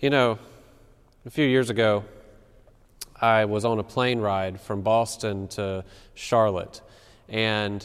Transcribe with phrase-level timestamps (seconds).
[0.00, 0.38] You know,
[1.26, 2.04] a few years ago,
[3.20, 5.84] I was on a plane ride from Boston to
[6.14, 6.82] Charlotte,
[7.28, 7.84] and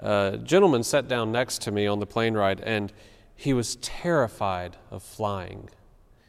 [0.00, 2.92] a gentleman sat down next to me on the plane ride, and
[3.36, 5.70] he was terrified of flying.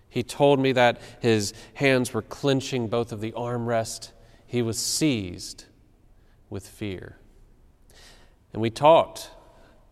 [0.08, 4.12] He told me that his hands were clenching both of the armrest.
[4.46, 5.66] He was seized
[6.52, 7.18] with fear.
[8.54, 9.32] And we talked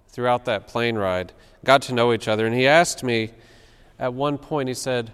[0.09, 1.33] throughout that plane ride,
[1.65, 3.31] got to know each other, and he asked me
[3.97, 5.11] at one point, he said,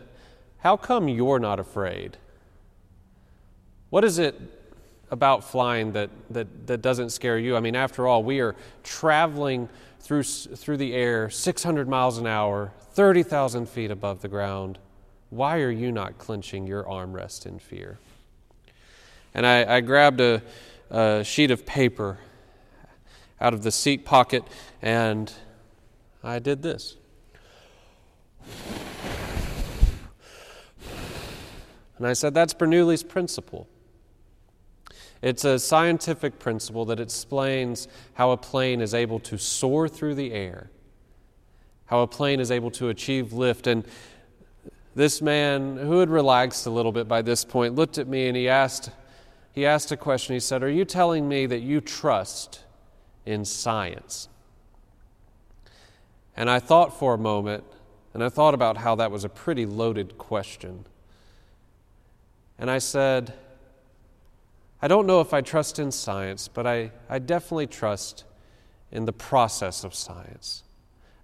[0.59, 2.17] How come you're not afraid?
[3.89, 4.39] What is it
[5.09, 7.55] about flying that, that, that doesn't scare you?
[7.55, 9.69] I mean, after all, we are traveling
[10.01, 14.77] through, through the air 600 miles an hour, 30,000 feet above the ground.
[15.29, 17.97] Why are you not clenching your armrest in fear?
[19.33, 20.41] And I, I grabbed a,
[20.89, 22.17] a sheet of paper
[23.39, 24.43] out of the seat pocket
[24.81, 25.31] and
[26.23, 26.97] I did this.
[31.99, 33.67] And I said, that's Bernoulli's principle.
[35.21, 40.31] It's a scientific principle that explains how a plane is able to soar through the
[40.31, 40.71] air,
[41.87, 43.67] how a plane is able to achieve lift.
[43.67, 43.85] And
[44.95, 48.37] this man, who had relaxed a little bit by this point, looked at me and
[48.37, 48.91] he asked,
[49.51, 50.35] he asked a question.
[50.35, 52.63] He said, Are you telling me that you trust
[53.25, 54.29] in science?
[56.37, 57.65] And I thought for a moment,
[58.13, 60.85] and I thought about how that was a pretty loaded question.
[62.59, 63.33] And I said,
[64.81, 68.25] I don't know if I trust in science, but I, I definitely trust
[68.91, 70.63] in the process of science.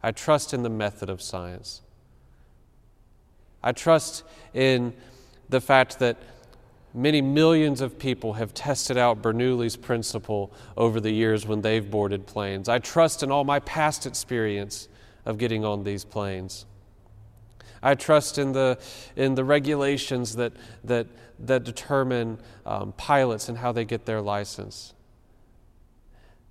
[0.02, 1.81] I trust in the method of science.
[3.61, 4.94] I trust in
[5.50, 6.17] the fact that
[6.94, 12.25] many millions of people have tested out Bernoulli's principle over the years when they've boarded
[12.25, 12.70] planes.
[12.70, 14.87] I trust in all my past experience
[15.26, 16.65] of getting on these planes.
[17.81, 18.80] I trust in the,
[19.15, 20.53] in the regulations that,
[20.83, 21.08] that,
[21.39, 24.93] that determine um, pilots and how they get their license.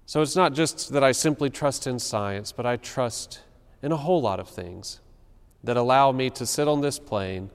[0.07, 3.41] So it's not just that I simply trust in science, but I trust
[3.83, 5.01] in a whole lot of things
[5.63, 7.51] that allow me to sit on this plane,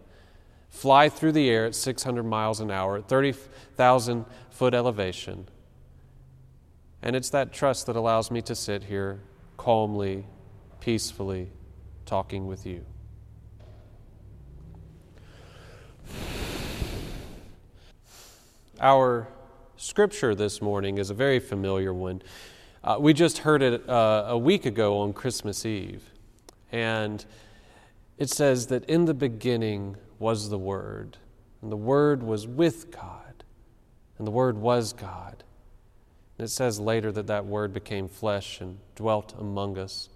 [0.70, 5.48] fly through the air at 600 miles an hour, at 30,000 foot elevation.
[7.02, 9.22] And it's that trust that allows me to sit here
[9.58, 10.26] calmly,
[10.80, 11.52] peacefully,
[12.06, 12.84] talking with you.
[18.82, 19.28] Our
[19.76, 22.22] scripture this morning is a very familiar one.
[22.82, 26.02] Uh, we just heard it uh, a week ago on Christmas Eve.
[26.72, 27.26] And
[28.18, 31.18] it says that in the beginning was the Word,
[31.62, 33.44] and the Word was with God,
[34.18, 35.44] and the Word was God.
[36.38, 40.08] And it says later that that Word became flesh and dwelt among us.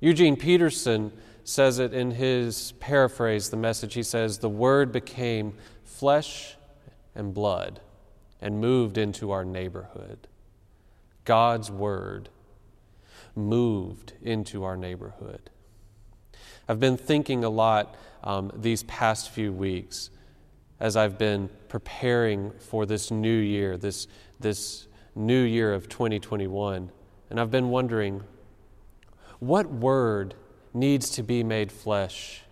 [0.00, 1.12] Eugene Peterson
[1.44, 3.92] says it in his paraphrase, the message.
[3.92, 5.52] He says, The Word became
[5.84, 6.54] flesh
[7.18, 7.80] and blood
[8.40, 10.26] and moved into our neighborhood.
[11.26, 12.30] God's Word
[13.34, 15.50] moved into our neighborhood.
[16.66, 20.08] I've been thinking a lot um, these past few weeks
[20.80, 24.06] as I've been preparing for this new year, this,
[24.40, 26.90] this new year of 2021.
[27.28, 28.22] And I've been wondering
[29.40, 30.34] what word
[30.72, 32.42] needs to be made flesh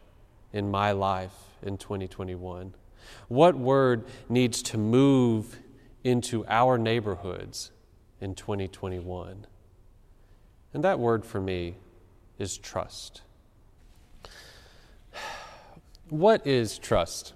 [0.53, 2.75] in my life in 2021?
[3.29, 5.59] What word needs to move
[6.05, 7.73] into our neighborhoods
[8.21, 9.47] in 2021?
[10.73, 11.77] And that word for me
[12.39, 13.23] is trust.
[16.09, 17.33] What is trust?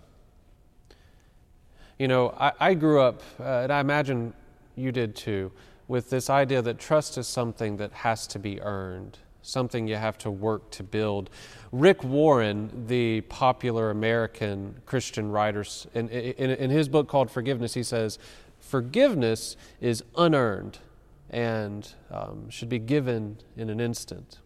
[1.98, 4.32] You know, I, I grew up, uh, and I imagine
[4.76, 5.50] you did too,
[5.88, 10.19] with this idea that trust is something that has to be earned, something you have
[10.19, 11.31] to work to build.
[11.73, 15.64] Rick Warren, the popular American Christian writer,
[15.94, 18.19] in, in, in his book called Forgiveness, he says,
[18.59, 20.79] Forgiveness is unearned
[21.31, 24.38] and um, should be given in an instant.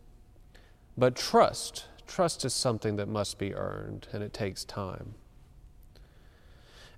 [0.97, 5.15] But trust, trust is something that must be earned, and it takes time.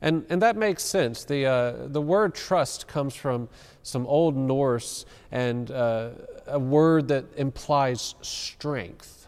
[0.02, 1.25] And, and that makes sense.
[1.25, 3.48] The, uh, the word trust comes from
[3.82, 6.10] some Old Norse and uh,
[6.46, 9.26] a word that implies strength.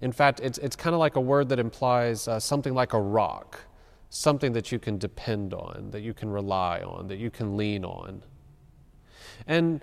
[0.00, 3.00] In fact, it's, it's kind of like a word that implies uh, something like a
[3.00, 3.60] rock,
[4.10, 7.84] something that you can depend on, that you can rely on, that you can lean
[7.84, 8.22] on.
[9.46, 9.82] And,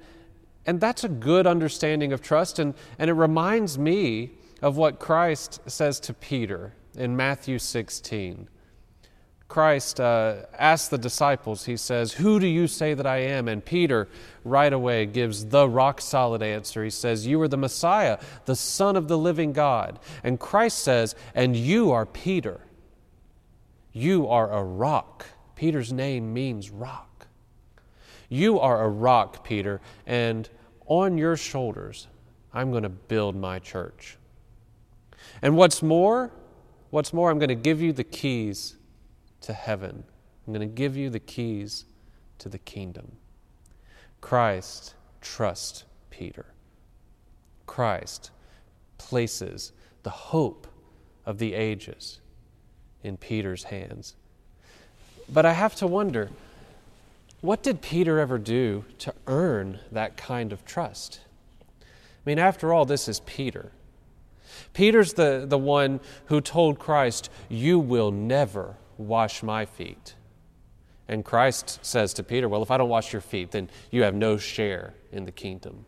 [0.66, 5.60] and that's a good understanding of trust, and, and it reminds me of what Christ
[5.68, 8.48] says to Peter in Matthew 16.
[9.48, 13.48] Christ uh, asks the disciples, He says, Who do you say that I am?
[13.48, 14.08] And Peter
[14.44, 16.84] right away gives the rock solid answer.
[16.84, 20.00] He says, You are the Messiah, the Son of the living God.
[20.24, 22.62] And Christ says, And you are Peter.
[23.94, 25.28] You are a rock.
[25.56, 27.28] Peter's name means rock.
[28.28, 30.50] You are a rock, Peter, and
[30.88, 32.08] on your shoulders,
[32.54, 34.18] I'm going to build my church.
[35.42, 36.32] And what's more,
[36.90, 38.75] what's more, I'm going to give you the keys
[39.46, 40.04] to heaven.
[40.46, 41.86] I'm going to give you the keys
[42.40, 43.14] to the kingdom.
[44.22, 46.46] Christ trust Peter.
[47.66, 48.32] Christ
[48.98, 49.72] places
[50.04, 50.68] the hope
[51.26, 52.20] of the ages
[53.04, 54.16] in Peter's hands.
[55.32, 56.30] But I have to wonder
[57.42, 61.20] what did Peter ever do to earn that kind of trust?
[61.82, 61.86] I
[62.26, 63.72] mean, after all, this is Peter.
[64.74, 70.16] Peter's the, the one who told Christ, You will never wash my feet.
[71.08, 74.16] And Christ says to Peter, Well, if I don't wash your feet, then you have
[74.16, 75.86] no share in the kingdom.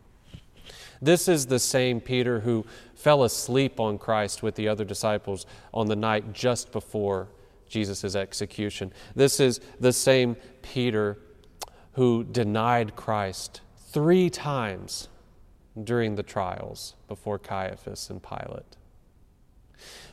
[1.00, 5.86] This is the same Peter who fell asleep on Christ with the other disciples on
[5.86, 7.28] the night just before
[7.68, 8.92] Jesus' execution.
[9.14, 11.18] This is the same Peter
[11.92, 13.60] who denied Christ
[13.90, 15.08] three times
[15.84, 18.76] during the trials before Caiaphas and Pilate.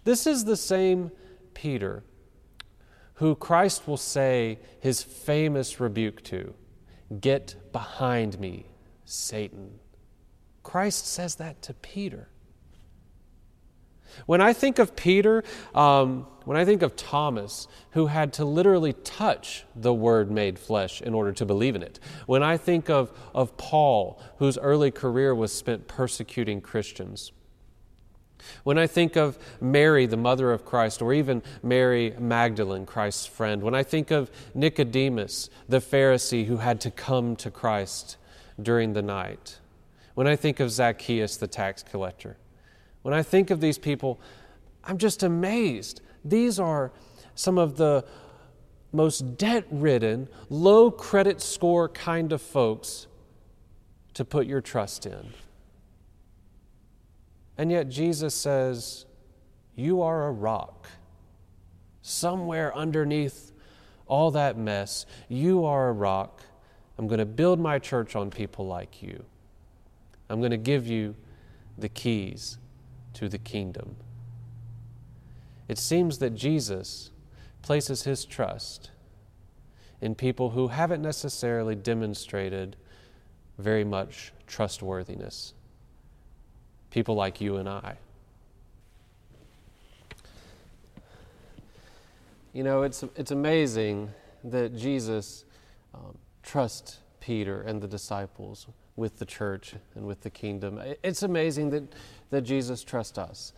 [0.03, 1.11] This is the same
[1.53, 2.03] Peter
[3.15, 6.53] who Christ will say his famous rebuke to
[7.19, 8.65] Get behind me,
[9.05, 9.79] Satan.
[10.63, 12.29] Christ says that to Peter.
[14.25, 18.93] When I think of Peter, um, when I think of Thomas, who had to literally
[18.93, 23.11] touch the Word made flesh in order to believe in it, when I think of,
[23.33, 27.31] of Paul, whose early career was spent persecuting Christians,
[28.63, 33.61] when I think of Mary, the mother of Christ, or even Mary Magdalene, Christ's friend,
[33.61, 38.17] when I think of Nicodemus, the Pharisee who had to come to Christ
[38.61, 39.59] during the night,
[40.13, 42.37] when I think of Zacchaeus, the tax collector,
[43.01, 44.19] when I think of these people,
[44.83, 46.01] I'm just amazed.
[46.23, 46.91] These are
[47.35, 48.05] some of the
[48.91, 53.07] most debt ridden, low credit score kind of folks
[54.13, 55.33] to put your trust in.
[57.57, 59.05] And yet Jesus says,
[59.75, 60.87] You are a rock.
[62.01, 63.51] Somewhere underneath
[64.07, 66.41] all that mess, you are a rock.
[66.97, 69.23] I'm going to build my church on people like you.
[70.29, 71.15] I'm going to give you
[71.77, 72.57] the keys
[73.13, 73.95] to the kingdom.
[75.67, 77.11] It seems that Jesus
[77.61, 78.91] places his trust
[80.01, 82.75] in people who haven't necessarily demonstrated
[83.57, 85.53] very much trustworthiness
[86.95, 87.97] people like you and I.
[92.53, 94.11] You know, it's, it's amazing
[94.45, 95.43] that Jesus
[95.93, 100.81] um, trusts Peter and the disciples with the church and with the kingdom.
[101.03, 101.83] It's amazing that,
[102.29, 103.51] that Jesus trusts us,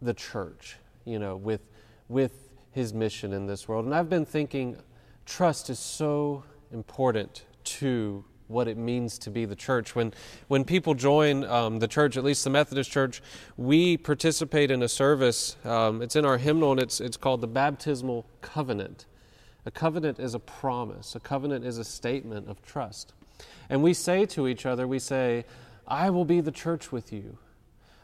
[0.00, 1.60] the church, you know, with,
[2.08, 3.84] with his mission in this world.
[3.84, 4.78] And I've been thinking
[5.26, 9.94] trust is so important to what it means to be the church.
[9.94, 10.12] When,
[10.48, 13.22] when people join um, the church, at least the Methodist Church,
[13.56, 15.56] we participate in a service.
[15.64, 19.06] Um, it's in our hymnal, and it's, it's called the Baptismal Covenant.
[19.66, 23.14] A covenant is a promise, a covenant is a statement of trust.
[23.70, 25.46] And we say to each other, we say,
[25.88, 27.38] I will be the church with you.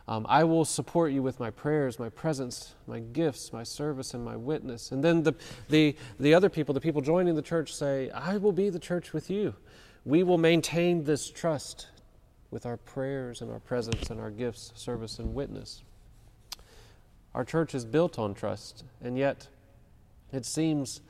[0.09, 4.25] Um, I will support you with my prayers, my presence, my gifts, my service, and
[4.25, 4.91] my witness.
[4.91, 5.35] And then the,
[5.69, 9.12] the, the other people, the people joining the church, say, I will be the church
[9.12, 9.55] with you
[10.04, 11.88] we will maintain this trust
[12.50, 15.83] with our prayers and our presence and our gifts, service, and witness.
[17.35, 19.47] Our church is built on trust, and yet
[20.33, 21.00] it seems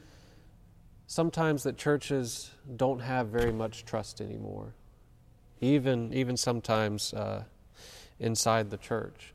[1.06, 4.74] sometimes that churches don't have very much trust anymore,
[5.60, 7.44] even, even sometimes uh,
[8.18, 9.32] inside the church.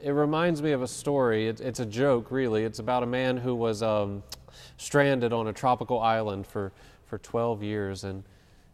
[0.00, 1.48] It reminds me of a story.
[1.48, 2.64] It, it's a joke, really.
[2.64, 4.22] It's about a man who was um,
[4.76, 6.72] stranded on a tropical island for,
[7.06, 8.22] for 12 years, and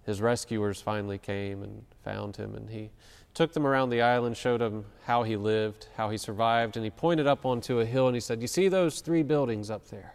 [0.06, 2.90] his rescuers finally came and found him, and he
[3.34, 6.90] took them around the island, showed them how he lived, how he survived, and he
[6.90, 10.14] pointed up onto a hill and he said, You see those three buildings up there?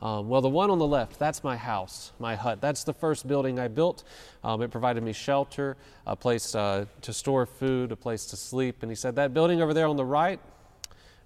[0.00, 2.60] Um, well, the one on the left, that's my house, my hut.
[2.60, 4.02] That's the first building I built.
[4.42, 8.82] Um, it provided me shelter, a place uh, to store food, a place to sleep.
[8.82, 10.40] And he said, That building over there on the right,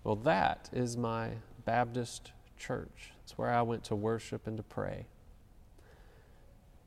[0.04, 1.30] well, that is my
[1.64, 3.12] Baptist church.
[3.24, 5.06] It's where I went to worship and to pray.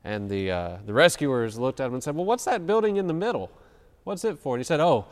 [0.04, 3.06] And the, uh, the rescuers looked at him and said, Well, what's that building in
[3.06, 3.50] the middle?
[4.04, 4.54] What's it for?
[4.54, 5.06] And he said, Oh.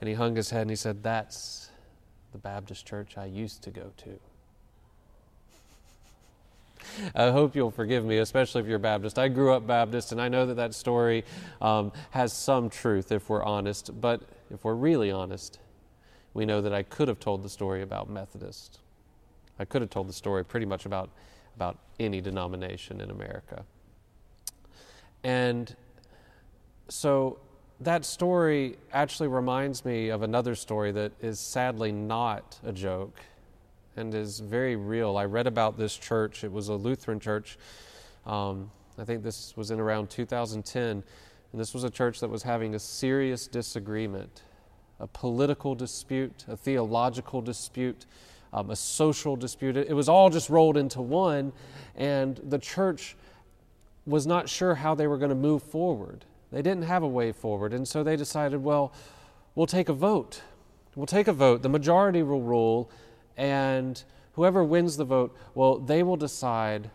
[0.00, 1.70] And he hung his head and he said, That's
[2.32, 4.18] the Baptist church I used to go to.
[7.14, 9.18] I hope you'll forgive me, especially if you're Baptist.
[9.18, 11.24] I grew up Baptist, and I know that that story
[11.60, 13.98] um, has some truth if we're honest.
[14.00, 15.58] But if we're really honest,
[16.34, 18.80] we know that I could have told the story about Methodist.
[19.58, 21.10] I could have told the story pretty much about,
[21.56, 23.64] about any denomination in America.
[25.24, 25.74] And
[26.88, 27.38] so
[27.80, 33.18] that story actually reminds me of another story that is sadly not a joke
[33.96, 35.16] and is very real.
[35.16, 37.58] I read about this church, it was a Lutheran church.
[38.26, 41.02] Um, I think this was in around 2010.
[41.54, 44.42] And this was a church that was having a serious disagreement,
[44.98, 48.06] a political dispute, a theological dispute,
[48.52, 49.76] um, a social dispute.
[49.76, 51.52] It was all just rolled into one,
[51.94, 53.16] and the church
[54.06, 56.24] was not sure how they were going to move forward.
[56.52, 58.92] They didn't have a way forward, and so they decided, well,
[59.54, 60.42] we'll take a vote.
[60.94, 61.62] We'll take a vote.
[61.62, 62.90] The majority will rule,
[63.36, 64.02] and
[64.34, 66.90] whoever wins the vote, well, they will decide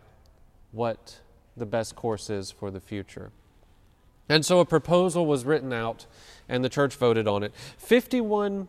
[0.72, 1.20] what
[1.58, 3.32] the best course is for the future.
[4.30, 6.06] And so a proposal was written out,
[6.48, 7.51] and the church voted on it.
[7.84, 8.68] 51%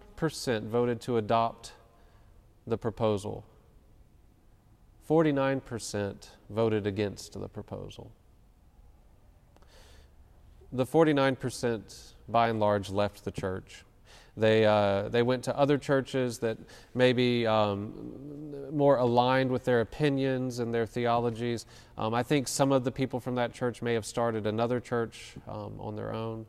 [0.66, 1.73] voted to adopt
[2.66, 3.44] the proposal,
[5.09, 8.12] 49% voted against the proposal
[10.72, 13.84] the 49% by and large left the church.
[14.36, 16.56] They, uh, they went to other churches that
[16.94, 21.66] maybe um, more aligned with their opinions and their theologies.
[21.98, 25.34] Um, I think some of the people from that church may have started another church
[25.48, 26.46] um, on their own.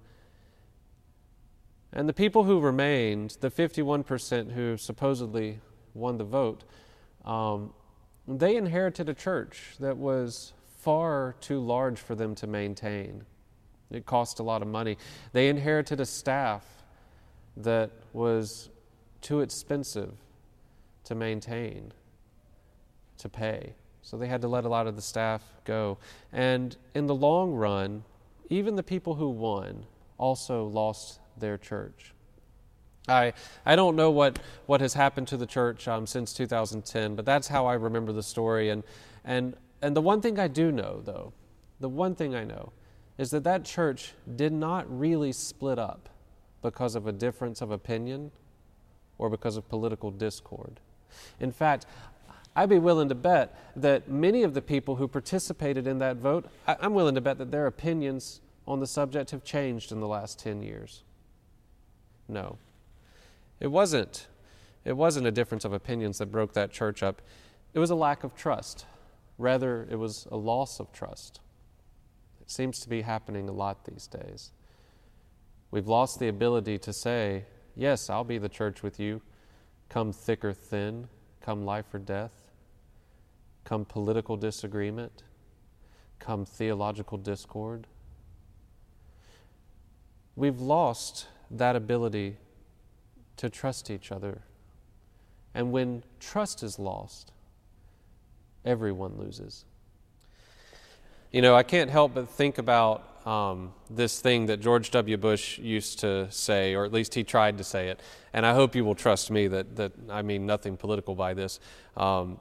[1.94, 5.60] And the people who remained, the 51% who supposedly
[5.94, 6.64] won the vote,
[7.26, 7.74] um,
[8.28, 13.26] they inherited a church that was far too large for them to maintain.
[13.92, 14.98] It cost a lot of money.
[15.34, 16.66] They inherited a staff
[17.58, 18.70] that was
[19.22, 20.14] too expensive
[21.04, 21.92] to maintain,
[23.18, 23.74] to pay.
[24.02, 25.98] So they had to let a lot of the staff go.
[26.32, 28.04] And in the long run,
[28.50, 29.86] even the people who won
[30.18, 32.14] also lost their church.
[33.08, 33.34] I,
[33.66, 37.48] I don't know what, what has happened to the church um, since 2010, but that's
[37.48, 38.70] how I remember the story.
[38.70, 38.84] And,
[39.26, 41.34] and, and the one thing I do know, though,
[41.80, 42.72] the one thing I know
[43.18, 46.10] is that that church did not really split up
[46.62, 48.32] because of a difference of opinion
[49.18, 50.80] or because of political discord.
[51.40, 51.86] In fact,
[52.56, 56.50] I'd be willing to bet that many of the people who participated in that vote,
[56.68, 60.40] I'm willing to bet that their opinions on the subject have changed in the last
[60.40, 61.04] 10 years.
[62.28, 62.58] No.
[63.60, 64.28] It wasn't.
[64.84, 67.22] It wasn't a difference of opinions that broke that church up.
[67.74, 68.86] It was a lack of trust.
[69.38, 71.40] Rather, it was a loss of trust
[72.52, 74.52] seems to be happening a lot these days.
[75.72, 79.22] We've lost the ability to say, Yes, I'll be the church with you,
[79.88, 81.08] come thick or thin,
[81.40, 82.52] come life or death,
[83.64, 85.24] come political disagreement,
[86.20, 87.88] come theological discord.
[90.36, 92.38] We've lost that ability
[93.38, 94.42] to trust each other.
[95.54, 97.32] And when trust is lost,
[98.66, 99.66] everyone loses.
[101.32, 105.16] You know, I can't help but think about um, this thing that George W.
[105.16, 108.02] Bush used to say, or at least he tried to say it.
[108.34, 111.62] And I hope you will trust me that, that I mean nothing political by this.
[111.96, 112.38] Um,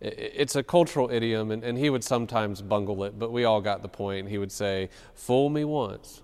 [0.00, 3.60] it, it's a cultural idiom, and, and he would sometimes bungle it, but we all
[3.60, 4.28] got the point.
[4.28, 6.20] He would say, Fool me once,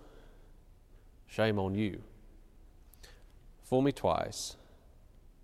[1.29, 2.03] shame on you.
[3.63, 4.57] Fool me twice,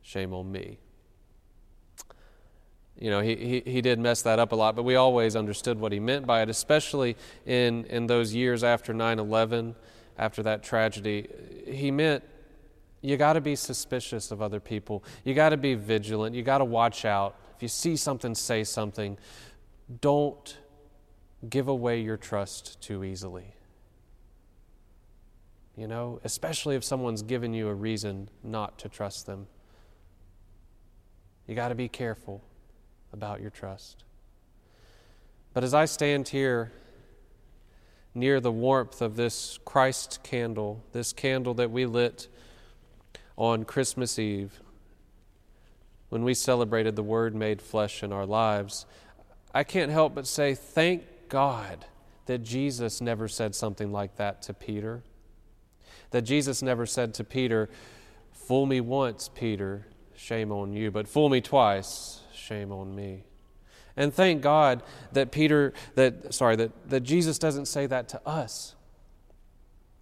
[0.02, 0.78] shame on me
[2.98, 5.78] you know, he, he, he did mess that up a lot, but we always understood
[5.78, 9.76] what he meant by it, especially in, in those years after 9 11,
[10.18, 11.28] after that tragedy.
[11.66, 12.24] He meant
[13.00, 15.04] you got to be suspicious of other people.
[15.24, 16.34] You got to be vigilant.
[16.34, 17.36] You got to watch out.
[17.54, 19.16] If you see something, say something.
[20.00, 20.58] Don't
[21.48, 23.54] give away your trust too easily.
[25.76, 29.46] You know, especially if someone's given you a reason not to trust them.
[31.46, 32.42] You got to be careful
[33.12, 34.04] about your trust.
[35.54, 36.72] But as I stand here
[38.14, 42.28] near the warmth of this Christ candle, this candle that we lit
[43.36, 44.60] on Christmas Eve,
[46.08, 48.86] when we celebrated the Word made flesh in our lives,
[49.54, 51.84] I can't help but say, thank God
[52.26, 55.02] that Jesus never said something like that to Peter.
[56.10, 57.68] That Jesus never said to Peter,
[58.32, 59.86] Fool me once, Peter,
[60.16, 63.24] shame on you, but fool me twice, shame on me.
[63.94, 68.74] And thank God that Peter, that, sorry, that, that Jesus doesn't say that to us.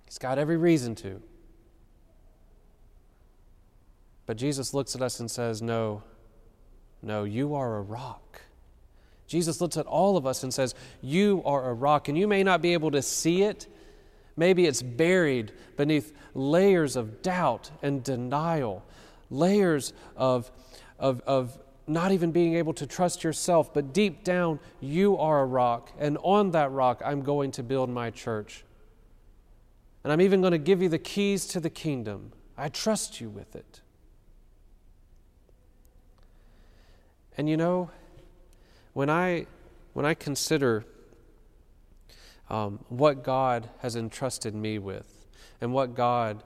[0.04, 1.20] He's got every reason to.
[4.26, 6.02] But Jesus looks at us and says, No,
[7.02, 8.42] no, you are a rock.
[9.26, 12.44] Jesus looks at all of us and says, You are a rock, and you may
[12.44, 13.66] not be able to see it.
[14.36, 18.84] Maybe it's buried beneath layers of doubt and denial,
[19.30, 20.50] layers of,
[20.98, 25.46] of, of not even being able to trust yourself, but deep down, you are a
[25.46, 28.64] rock, and on that rock, I'm going to build my church.
[30.02, 32.32] And I'm even going to give you the keys to the kingdom.
[32.56, 33.80] I trust you with it.
[37.36, 37.90] And you know,
[38.92, 39.46] when I,
[39.92, 40.84] when I consider
[42.48, 45.26] um, what God has entrusted me with,
[45.60, 46.42] and what God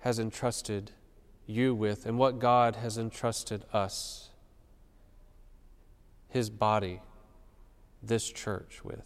[0.00, 0.90] has entrusted
[1.46, 4.30] you with, and what God has entrusted us,
[6.32, 7.00] His body,
[8.02, 9.04] this church, with,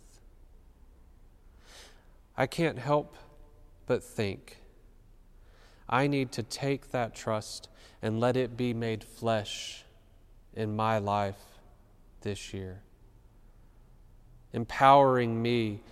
[2.37, 3.17] I can't help
[3.87, 4.59] but think
[5.89, 7.69] I need to take that trust
[8.03, 9.85] and let it be made flesh
[10.55, 11.39] in my life
[12.23, 12.83] this year,
[14.53, 15.83] empowering me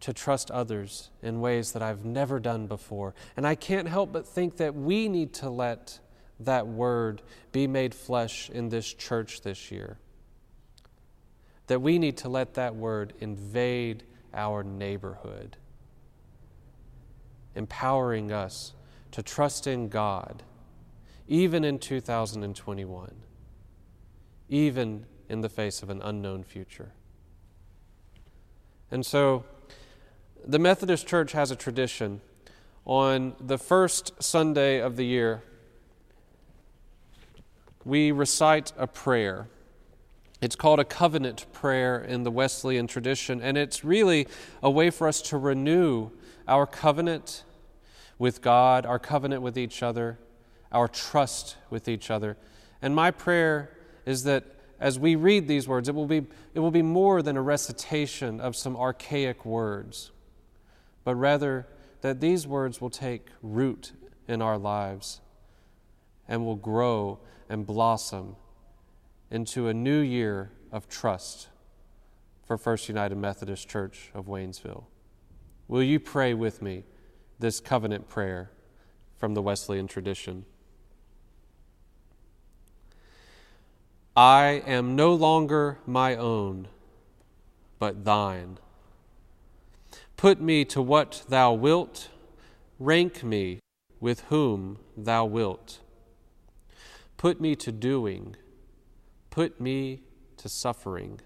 [0.00, 3.14] to trust others in ways that I've never done before.
[3.36, 5.98] And I can't help but think that we need to let
[6.40, 7.20] that word
[7.50, 9.98] be made flesh in this church this year.
[11.68, 14.02] That we need to let that word invade
[14.34, 15.56] our neighborhood,
[17.54, 18.74] empowering us
[19.12, 20.42] to trust in God,
[21.26, 23.12] even in 2021
[24.48, 26.92] even in the face of an unknown future.
[28.90, 29.44] And so,
[30.46, 32.20] the Methodist Church has a tradition.
[32.86, 35.42] On the first Sunday of the year,
[37.84, 39.48] we recite a prayer.
[40.40, 44.28] It's called a covenant prayer in the Wesleyan tradition, and it's really
[44.62, 46.10] a way for us to renew
[46.46, 47.44] our covenant
[48.18, 50.18] with God, our covenant with each other,
[50.70, 52.36] our trust with each other.
[52.80, 53.76] And my prayer
[54.06, 54.44] is that
[54.78, 58.40] as we read these words, it will be, it will be more than a recitation
[58.40, 60.12] of some archaic words,
[61.02, 61.66] but rather
[62.00, 63.92] that these words will take root
[64.28, 65.20] in our lives
[66.28, 68.36] and will grow and blossom
[69.30, 71.48] into a new year of trust
[72.46, 74.84] for First United Methodist Church of Waynesville.
[75.66, 76.84] Will you pray with me
[77.38, 78.50] this covenant prayer
[79.18, 80.46] from the Wesleyan tradition?
[84.16, 86.68] I am no longer my own,
[87.78, 88.58] but thine.
[90.16, 92.08] Put me to what thou wilt,
[92.80, 93.60] rank me
[94.00, 95.80] with whom thou wilt.
[97.16, 98.34] Put me to doing,
[99.38, 100.00] put me
[100.36, 101.20] to suffering.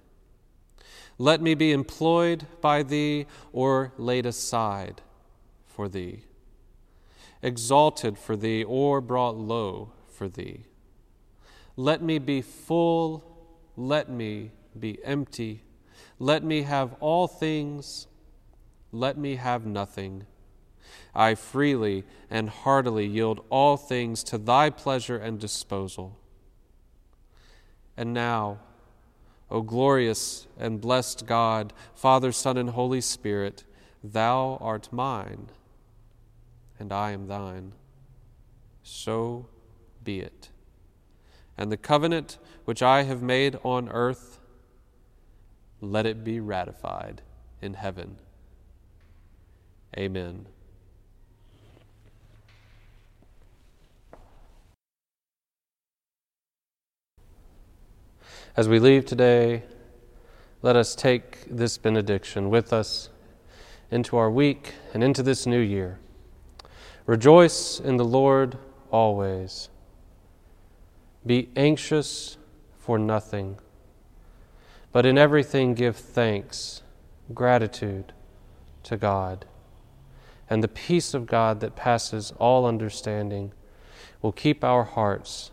[1.17, 5.01] Let me be employed by thee or laid aside
[5.65, 6.25] for thee,
[7.41, 10.65] exalted for thee or brought low for thee.
[11.75, 13.25] Let me be full,
[13.79, 15.63] let me be empty.
[16.19, 18.09] Let me have all things,
[18.93, 20.27] let me have nothing.
[21.15, 26.19] I freely and heartily yield all things to thy pleasure and disposal.
[28.03, 28.59] And now,
[29.49, 33.63] O glorious and blessed God, Father, Son, and Holy Spirit,
[34.03, 35.51] thou art mine,
[36.81, 37.75] and I am thine.
[38.83, 39.47] So
[40.03, 40.51] be it
[41.57, 44.41] and the covenant which I have made on earth,
[45.81, 47.23] let it be ratified
[47.61, 48.17] in heaven.
[49.97, 50.47] Amen.
[58.55, 59.63] As we leave today,
[60.61, 63.09] let us take this benediction with us
[63.91, 65.99] into our week and into this new year.
[67.07, 68.59] Rejoice in the Lord
[68.91, 69.71] always.
[71.25, 72.37] Be anxious
[72.79, 73.57] for nothing,
[74.93, 76.83] but in everything give thanks,
[77.33, 78.13] gratitude
[78.83, 79.47] to God.
[80.51, 83.55] And the peace of God that passes all understanding
[84.21, 85.53] will keep our hearts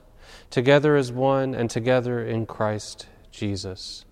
[0.50, 4.06] together as one and together in Christ Jesus.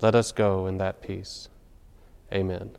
[0.00, 1.48] Let us go in that peace.
[2.32, 2.76] Amen.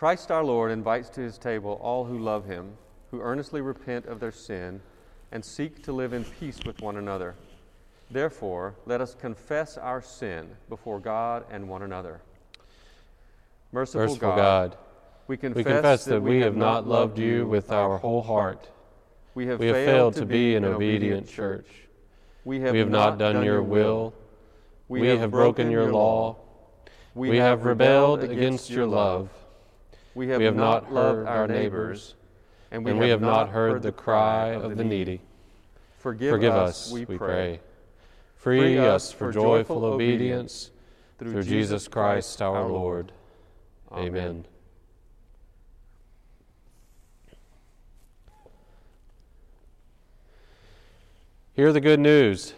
[0.00, 2.72] Christ our Lord invites to his table all who love him,
[3.10, 4.80] who earnestly repent of their sin,
[5.30, 7.34] and seek to live in peace with one another.
[8.10, 12.22] Therefore, let us confess our sin before God and one another.
[13.72, 14.78] Merciful, Merciful God, God,
[15.28, 18.68] we confess, we confess that, that we have not loved you with our whole heart.
[19.34, 21.68] We have, we have failed, to be an obedient church.
[22.44, 24.12] We have, we have not done your will.
[24.88, 26.36] We have broken your law.
[27.14, 29.28] We have rebelled against your love.
[30.14, 32.16] We have, not, loved our neighbors
[32.72, 35.20] and we, have, not heard, heard the cry of the needy.
[35.98, 37.16] Forgive, Forgive us, we pray.
[37.16, 37.60] pray.
[38.36, 40.70] Free us for joyful obedience
[41.18, 43.12] through Jesus Christ our Lord.
[43.92, 44.46] Amen.
[51.52, 52.54] Hear the good news.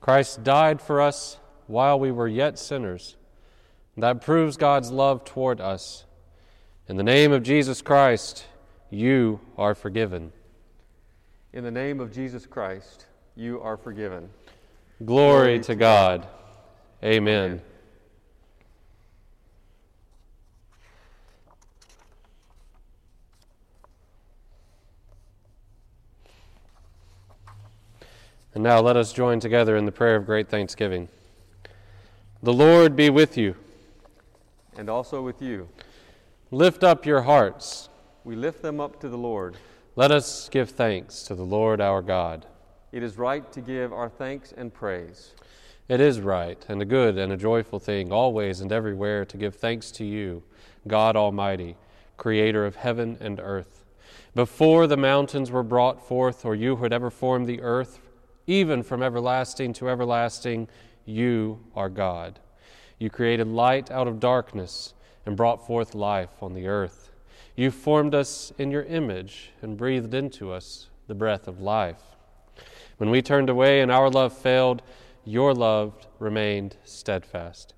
[0.00, 3.16] Christ died for us while we were yet sinners.
[3.96, 6.04] That proves God's love toward us.
[6.88, 8.46] In the name of Jesus Christ,
[8.88, 10.32] you are forgiven.
[11.52, 13.06] In the name of Jesus Christ,
[13.36, 14.30] you are forgiven.
[15.04, 16.22] Glory, Glory to, to God.
[16.22, 16.30] God.
[17.02, 17.44] Amen.
[17.44, 17.62] Amen.
[28.54, 31.08] And now let us join together in the prayer of great thanksgiving.
[32.42, 33.54] The Lord be with you.
[34.76, 35.68] And also with you.
[36.50, 37.88] Lift up your hearts.
[38.24, 39.56] We lift them up to the Lord.
[39.94, 42.46] Let us give thanks to the Lord our God.
[42.90, 45.34] It is right to give our thanks and praise.
[45.88, 49.56] It is right and a good and a joyful thing, always and everywhere, to give
[49.56, 50.42] thanks to you,
[50.88, 51.76] God Almighty,
[52.16, 53.84] creator of heaven and earth.
[54.34, 58.00] Before the mountains were brought forth, or you had ever formed the earth,
[58.50, 60.66] even from everlasting to everlasting,
[61.04, 62.40] you are God.
[62.98, 64.92] You created light out of darkness
[65.24, 67.12] and brought forth life on the earth.
[67.54, 72.02] You formed us in your image and breathed into us the breath of life.
[72.96, 74.82] When we turned away and our love failed,
[75.24, 77.74] your love remained steadfast.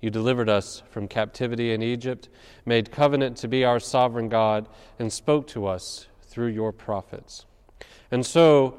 [0.00, 2.28] You delivered us from captivity in Egypt,
[2.64, 4.68] made covenant to be our sovereign God,
[5.00, 7.44] and spoke to us through your prophets.
[8.12, 8.78] And so,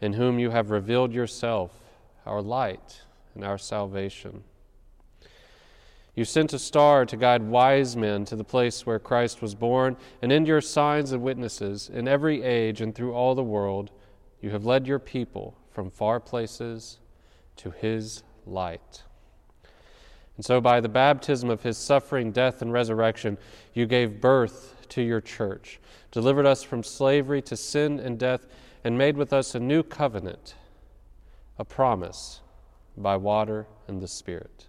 [0.00, 1.72] in whom you have revealed yourself,
[2.26, 3.02] our light
[3.34, 4.44] and our salvation.
[6.14, 9.96] You sent a star to guide wise men to the place where Christ was born,
[10.20, 13.92] and in your signs and witnesses, in every age and through all the world,
[14.40, 16.98] you have led your people from far places
[17.56, 19.04] to his light.
[20.36, 23.38] And so, by the baptism of his suffering, death, and resurrection,
[23.74, 25.78] you gave birth to your church,
[26.10, 28.46] delivered us from slavery to sin and death
[28.84, 30.54] and made with us a new covenant,
[31.58, 32.40] a promise
[32.96, 34.66] by water and the Spirit.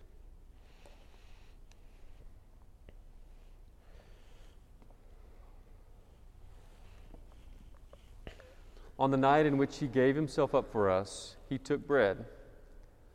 [9.00, 12.26] On the night in which he gave himself up for us, he took bread,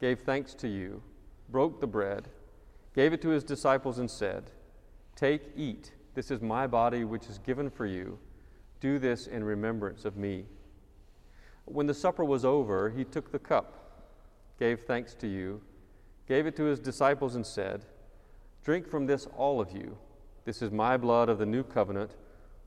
[0.01, 1.03] gave thanks to you,
[1.51, 2.29] broke the bread,
[2.95, 4.51] gave it to his disciples, and said,
[5.15, 5.93] Take, eat.
[6.15, 8.19] This is my body, which is given for you.
[8.81, 10.47] Do this in remembrance of me.
[11.67, 14.03] When the supper was over, he took the cup,
[14.59, 15.63] gave thanks to you,
[16.29, 17.85] gave it to his disciples, and said,
[18.65, 19.97] Drink from this, all of you.
[20.45, 22.17] This is my blood of the new covenant,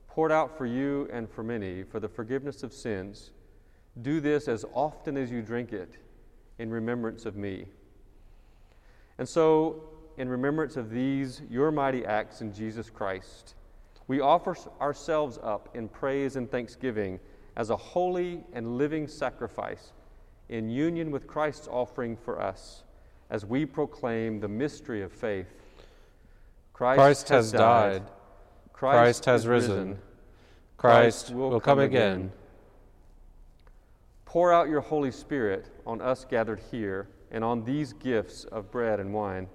[0.08, 3.30] poured out for you and for many for the forgiveness of sins.
[4.02, 5.94] Do this as often as you drink it
[6.58, 7.66] in remembrance of me.
[9.18, 9.82] And so,
[10.16, 13.54] in remembrance of these, your mighty acts in Jesus Christ,
[14.08, 17.20] we offer ourselves up in praise and thanksgiving
[17.58, 19.92] as a holy and living sacrifice
[20.48, 22.84] in union with Christ's offering for us
[23.30, 25.52] as we proclaim the mystery of faith.
[26.72, 28.04] Christ, Christ has, died.
[28.72, 29.72] Christ, Christ has risen.
[29.72, 29.98] risen.
[30.76, 32.12] Christ will, will come again.
[32.12, 32.32] again.
[34.24, 39.00] Pour out your Holy Spirit on us gathered here and on these gifts of bread
[39.00, 39.48] and wine.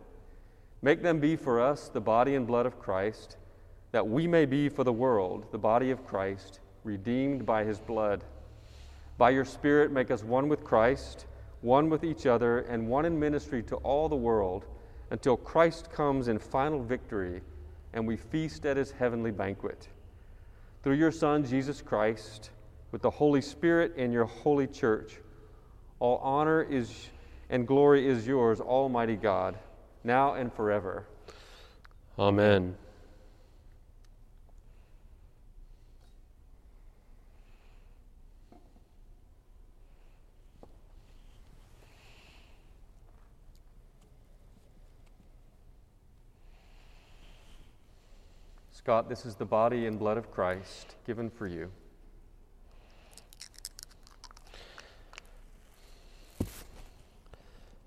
[0.82, 3.38] Make them be for us the body and blood of Christ,
[3.94, 8.24] that we may be for the world the body of Christ redeemed by his blood.
[9.18, 11.26] By your Spirit, make us one with Christ,
[11.62, 14.66] one with each other, and one in ministry to all the world
[15.12, 17.42] until Christ comes in final victory
[17.94, 19.88] and we feast at his heavenly banquet.
[20.82, 22.50] Through your Son, Jesus Christ,
[22.92, 25.20] with the Holy Spirit and your holy church,
[26.00, 27.10] all honor is
[27.50, 29.56] and glory is yours, Almighty God,
[30.04, 31.06] now and forever.
[32.18, 32.76] Amen.
[48.84, 51.72] Scott, this is the body and blood of Christ given for you.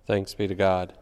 [0.07, 0.95] Thanks be to God.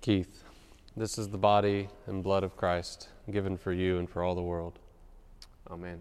[0.00, 0.44] Keith,
[0.96, 4.40] this is the body and blood of Christ given for you and for all the
[4.40, 4.78] world.
[5.70, 6.00] Amen.